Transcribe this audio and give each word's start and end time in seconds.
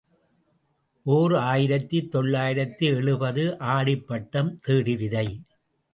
ஓர் 1.05 1.35
ஆயிரத்து 1.35 2.07
தொள்ளாயிரத்து 2.07 2.87
எழுபது 2.95 3.45
ஆடிப்பட்டம் 3.75 4.51
தேடி 4.61 4.95
விதை. 4.95 5.27